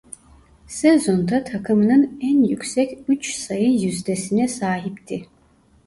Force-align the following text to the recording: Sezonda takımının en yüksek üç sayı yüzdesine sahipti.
Sezonda 0.67 1.43
takımının 1.43 2.19
en 2.21 2.43
yüksek 2.43 2.97
üç 3.07 3.35
sayı 3.35 3.69
yüzdesine 3.71 4.47
sahipti. 4.47 5.27